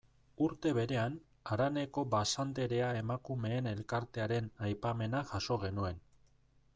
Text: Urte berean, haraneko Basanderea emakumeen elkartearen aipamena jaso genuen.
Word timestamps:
Urte 0.43 0.69
berean, 0.75 1.17
haraneko 1.55 2.05
Basanderea 2.13 2.89
emakumeen 3.03 3.69
elkartearen 3.73 4.49
aipamena 4.69 5.23
jaso 5.33 5.59
genuen. 5.65 6.05